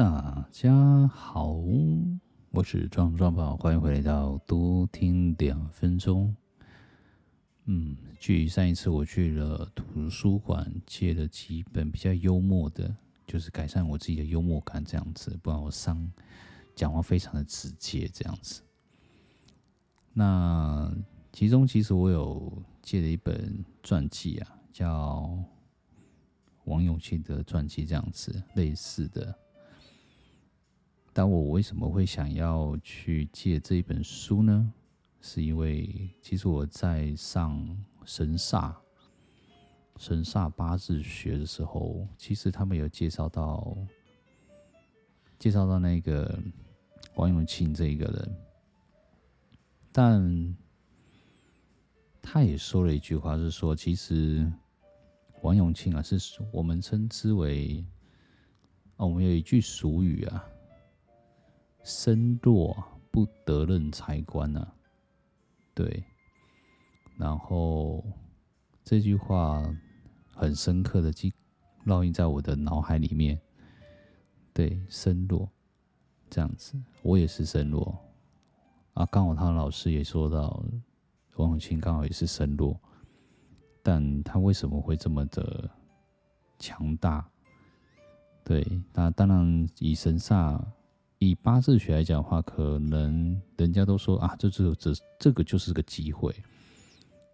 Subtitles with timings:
[0.00, 1.52] 大家好，
[2.52, 6.34] 我是壮壮宝，欢迎回来到多听两分钟。
[7.66, 16.10] 嗯，距离上一次我去了图书馆借了几本比较幽默的，就是改善我自己的幽默感这样子，不然我上
[16.74, 18.62] 讲话非常的直接这样子。
[20.14, 20.90] 那
[21.30, 25.38] 其中其实我有借了一本传记啊，叫
[26.64, 29.38] 王永庆的传记这样子，类似的。
[31.12, 34.72] 但我为什么会想要去借这一本书呢？
[35.20, 38.74] 是因为其实我在上神煞、
[39.98, 43.76] 神煞八字学的时候，其实他们有介绍到
[45.38, 46.38] 介绍到那个
[47.16, 48.36] 王永庆这一个人，
[49.92, 50.56] 但
[52.22, 54.50] 他也说了一句话，是说其实
[55.42, 56.18] 王永庆啊，是
[56.50, 57.84] 我们称之为
[58.96, 60.46] 哦，我们有一句俗语啊。
[61.82, 62.76] 身弱
[63.10, 64.72] 不得任财官啊，
[65.74, 66.04] 对，
[67.16, 68.04] 然后
[68.84, 69.62] 这句话
[70.32, 71.32] 很深刻的记
[71.86, 73.40] 烙印在我的脑海里面。
[74.52, 75.48] 对，身弱
[76.28, 77.98] 这样子，我也是身弱
[78.92, 79.06] 啊。
[79.06, 80.62] 刚好他老师也说到，
[81.36, 82.78] 王永庆刚好也是身弱，
[83.82, 85.70] 但他为什么会这么的
[86.58, 87.26] 强大？
[88.44, 90.62] 对，那当然以神煞。
[91.20, 96.34] 以八字学来讲的话，可能人家都说啊，这这这这个就是个机会，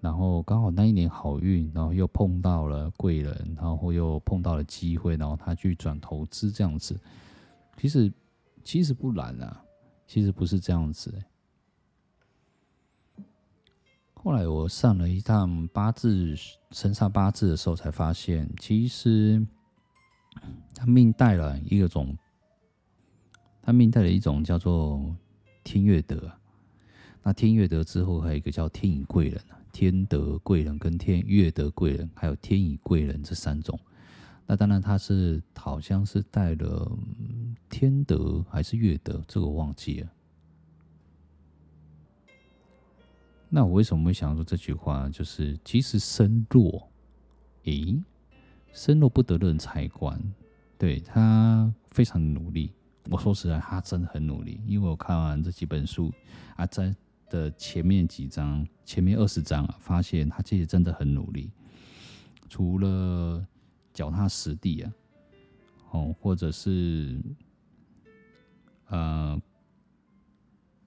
[0.00, 7.00] 然后刚好那一年好运，然后又碰到了贵人，然后又碰到了机会，然后他去转投资这样子。
[7.76, 8.12] 其实
[8.64, 9.62] 其实不然啊，
[10.08, 11.14] 其实不是这样子。
[14.12, 16.34] 后来我上了一趟八字
[16.72, 19.46] 神煞八字的时候，才发现其实
[20.74, 22.18] 他命带了一个种。
[23.68, 25.14] 他命带了一种叫做
[25.62, 26.32] 天月德，
[27.22, 29.38] 那天月德之后还有一个叫天乙贵人，
[29.72, 33.78] 天德贵人跟天月德贵人，还有天乙贵人这三种。
[34.46, 36.90] 那当然他是好像是带了
[37.68, 40.10] 天德还是月德，这个我忘记了。
[43.50, 45.10] 那我为什么会想说这句话？
[45.10, 46.88] 就是其实身弱，
[47.64, 48.02] 诶，
[48.72, 50.18] 身弱不得任财官，
[50.78, 52.72] 对，他非常努力。
[53.10, 56.12] 我说实在，他真的很努力，因为我看完这几本书
[56.56, 56.94] 啊，在
[57.30, 61.50] 的前面几章，前面二十章啊，发现他其实真的很努力。
[62.50, 63.46] 除了
[63.94, 64.92] 脚踏实地啊，
[65.90, 67.18] 哦，或者是
[68.88, 69.40] 呃，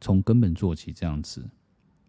[0.00, 1.46] 从根本做起这样子，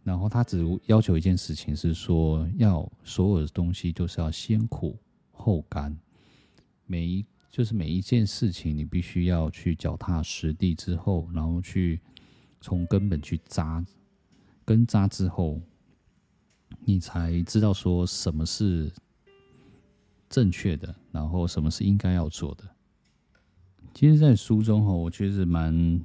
[0.03, 4.97] 然后他只要求一件事情是说，要所有的东西就是要先苦
[5.31, 5.97] 后甘，
[6.85, 7.25] 每一。
[7.49, 11.99] 就是每一件事情，你必须要去脚踏实地之后，然后去
[12.61, 13.83] 从根本去扎
[14.63, 15.59] 根扎之后，
[16.81, 18.91] 你才知道说什么是
[20.29, 22.63] 正确的，然后什么是应该要做的。
[23.93, 26.01] 其实，在书中哈，我觉得蛮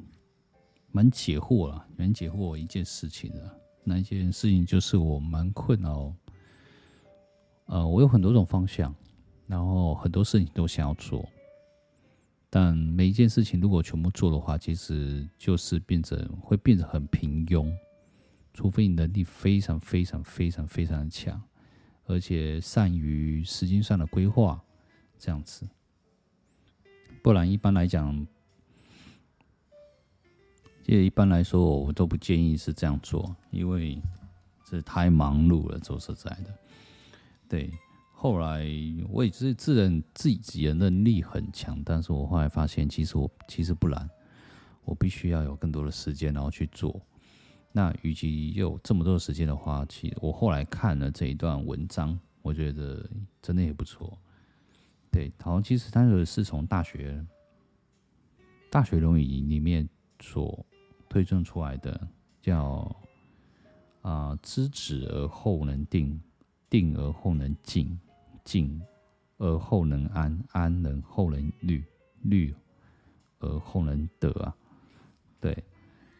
[0.90, 3.58] 蛮解惑了，蛮解惑我一件事情的。
[3.84, 6.14] 那一件事情就是我蛮困扰，
[7.66, 8.94] 呃，我有很多种方向。
[9.46, 11.28] 然后很多事情都想要做，
[12.48, 17.70] 但每一件事情如果全部做的话，其实就是变成会变得很平庸。
[18.54, 21.42] 除非你能力非常非常非常非常的强，
[22.04, 24.62] 而且善于时间上的规划，
[25.18, 25.66] 这样子。
[27.22, 28.26] 不然一般来讲，
[30.82, 33.98] 这一般来说我都不建议是这样做，因为
[34.66, 35.78] 这太忙碌了。
[35.82, 36.54] 说实在的，
[37.48, 37.72] 对。
[38.22, 38.64] 后来
[39.08, 44.08] 我也是自认自己的能力很强，但是我后来发现，其实我其实不然，
[44.84, 47.04] 我必须要有更多的时间，然后去做。
[47.72, 53.04] 那与其有这么多时间的话，其实我后来看了这一段文章，我觉得
[53.42, 54.16] 真的也不错。
[55.10, 57.26] 对，好像其实它是从大学
[58.70, 59.88] 大学论语里面
[60.20, 60.64] 所
[61.08, 62.08] 推论出来的，
[62.40, 62.96] 叫
[64.02, 66.22] 啊，知止而后能定，
[66.70, 67.98] 定而后能静。
[68.44, 68.80] 静
[69.38, 71.84] 而后能安，安而后能虑，
[72.22, 72.54] 虑
[73.40, 74.54] 而后能得啊。
[75.40, 75.64] 对，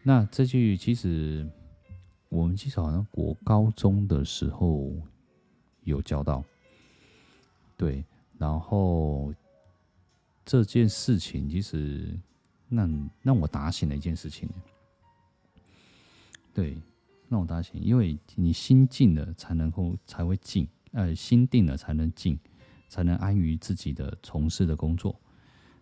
[0.03, 1.49] 那这句其实
[2.29, 4.93] 我们其实好像国高中的时候
[5.85, 6.43] 有教到。
[7.77, 8.05] 对，
[8.39, 9.33] 然后
[10.45, 12.19] 这件事情其实
[12.69, 14.49] 让让我打醒了一件事情。
[16.55, 16.77] 对，
[17.29, 20.69] 让我打醒，因为你心静了，才能够才会静。
[20.93, 22.39] 呃，心定了才能静，
[22.89, 25.19] 才能安于自己的从事的工作。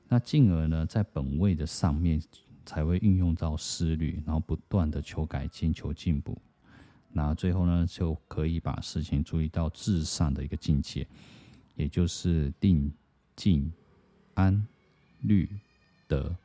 [0.09, 2.21] 那进而呢，在本位的上面
[2.65, 6.37] 才会运用到思虑，然后不断的求改进、求进步，
[7.13, 11.07] 那最后呢，就可以把事情注意到至上的一个境界，
[11.75, 12.93] 也就是定、
[13.35, 13.73] 静、
[14.35, 14.67] 安、
[15.21, 15.49] 虑、
[16.07, 16.37] 得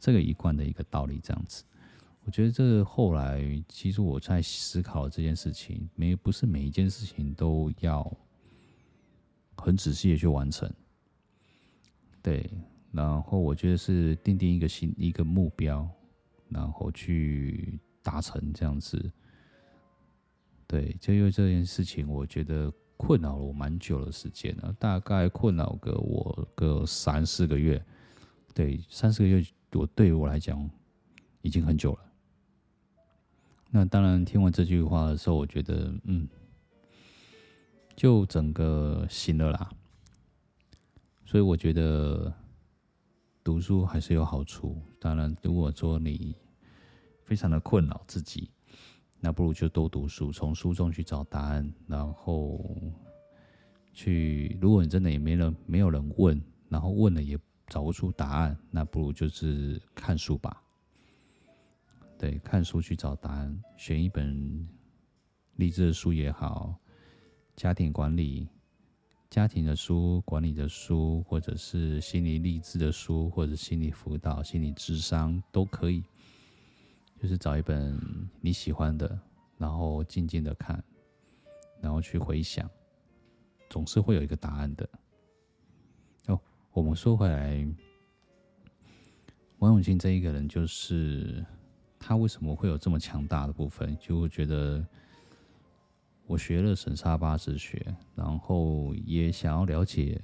[0.00, 1.64] 这个一贯的一个道理，这样子。
[2.28, 8.14] 我觉得这后来，其实我在思考这件事情，没不是每一件事情都要
[9.56, 10.70] 很仔细的去完成，
[12.22, 12.46] 对。
[12.92, 15.88] 然后我觉得是定定一个新一个目标，
[16.50, 19.10] 然后去达成这样子。
[20.66, 27.82] 对，就因为这件事情，我觉得困扰了我蛮久的时间了，大概困扰个我个三四个月。
[28.52, 29.42] 对，三四个月，
[29.72, 30.70] 我对于我来讲
[31.40, 32.04] 已经很久了。
[33.70, 36.28] 那当然，听完这句话的时候，我觉得，嗯，
[37.96, 39.70] 就整个醒了啦。
[41.24, 42.32] 所以我觉得。
[43.44, 44.76] 读书还是有好处。
[45.00, 46.36] 当然，如果说你
[47.24, 48.50] 非常的困扰自己，
[49.20, 52.62] 那不如就多读书，从书中去找答案，然后
[53.94, 54.58] 去。
[54.60, 56.38] 如果你真的也没人没有人问，
[56.68, 57.38] 然后问了也
[57.68, 60.62] 找不出答案，那不如就是看书吧。
[62.18, 64.68] 对，看书去找答案，选一本
[65.56, 66.74] 励志的书也好，
[67.54, 68.48] 家庭管理。
[69.30, 76.02] 家庭的书、管理的书，或者是心理励志的书，或者心理辅导、心理智商都可以。
[77.20, 78.00] 就是找一本
[78.40, 79.20] 你喜欢的，
[79.58, 80.82] 然后静静的看，
[81.82, 82.70] 然后去回想，
[83.68, 84.88] 总是会有一个答案的。
[86.28, 86.40] 哦，
[86.72, 87.68] 我们说回来，
[89.58, 91.44] 王永庆这一个人，就是
[92.08, 93.94] 他为什么会有这么强大的部分？
[94.00, 94.82] 就会觉得。
[96.26, 100.20] 我学了神沙八字学，然后也想要了解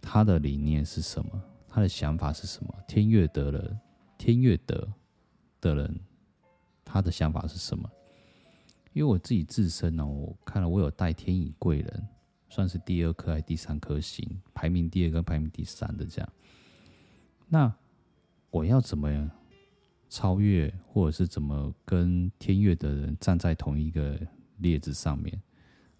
[0.00, 2.72] 他的理念是什么，他的想法是什么。
[2.86, 3.80] 天月得人，
[4.16, 4.88] 天月得
[5.60, 6.00] 的人，
[6.84, 7.88] 他的想法是什么？
[8.92, 12.08] 因为我自己自身呢，我看了我有带天乙贵人，
[12.48, 14.24] 算是第二颗还是第三颗星，
[14.54, 16.32] 排名第二跟排名第三的这样。
[17.48, 17.72] 那
[18.50, 19.28] 我要怎么样
[20.08, 24.18] 超越，或者是怎么跟天月的人站在同一个？
[24.60, 25.38] 列子上面，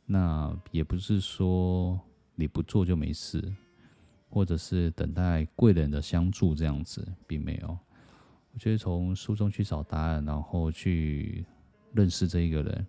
[0.06, 2.00] 那也不是说
[2.34, 3.54] 你不做就没事，
[4.30, 7.78] 或者是等待贵人的相助这样子，并没有。
[8.54, 11.44] 我觉得从书中去找答案，然后去
[11.92, 12.86] 认识这一个人，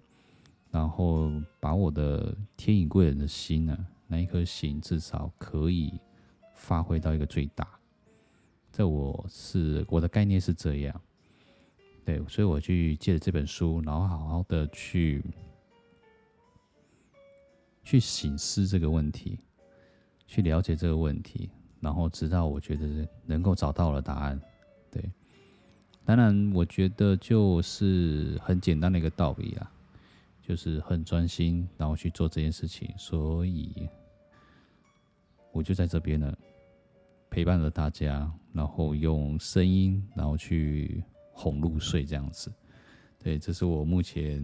[0.72, 1.30] 然后
[1.60, 3.78] 把我的天乙贵人的心呢，
[4.08, 6.00] 那一颗心至少可以
[6.54, 7.77] 发挥到一个最大。
[8.72, 11.02] 这我是我的概念是这样，
[12.06, 15.24] 对，所以我去借了这本书，然后好好的去。
[17.84, 19.40] 去醒思这个问题，
[20.26, 21.50] 去了解这个问题，
[21.80, 24.38] 然后直到我觉得能够找到了答案。
[24.92, 25.10] 对，
[26.04, 29.72] 当然我觉得就是很简单的一个道理啊，
[30.42, 32.94] 就是很专心，然后去做这件事情。
[32.98, 33.88] 所以
[35.54, 36.38] 我就在这边呢，
[37.30, 42.52] 陪伴着大家，然后用声音，然后去哄入睡这样子。
[43.20, 44.44] 对，这是我目前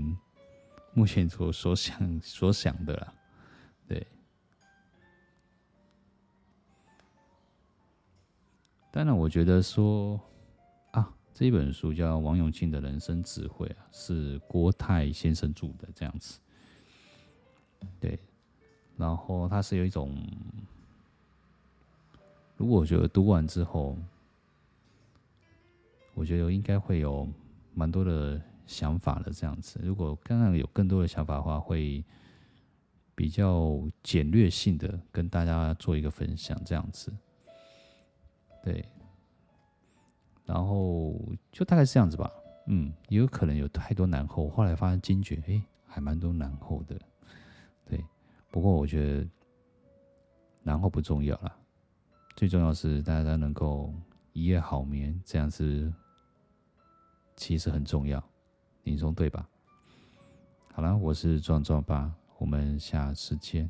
[0.93, 3.13] 目前所所想所想的啦。
[3.87, 4.05] 对，
[8.91, 10.19] 当然，我觉得说
[10.91, 16.39] 啊，这一本书叫王永庆的人生智慧啊，是郭泰先生著的这样子。
[17.99, 18.19] 对，
[18.95, 20.15] 然后它是有一种，
[22.57, 23.97] 如果我觉得读完之后，
[26.13, 27.27] 我觉得应该会有
[27.73, 29.79] 蛮多的想法的这样子。
[29.83, 32.03] 如果刚刚有更多的想法的话，会。
[33.15, 37.13] 比较简略性的跟大家做一个分享，这样子，
[38.63, 38.83] 对，
[40.45, 41.15] 然后
[41.51, 42.33] 就大概是这样子吧，
[42.65, 46.99] 嗯，也有可能有太多然后，后来发现惊觉，哎、还蛮多然后的，
[47.85, 48.03] 对，
[48.49, 49.27] 不过我觉得
[50.63, 51.55] 然后不重要了，
[52.35, 53.93] 最重要是大家能够
[54.33, 55.93] 一夜好眠，这样子
[57.35, 58.23] 其实很重要，
[58.83, 59.47] 你说对吧？
[60.73, 62.13] 好了，我是壮壮爸。
[62.39, 63.69] 我们下次见。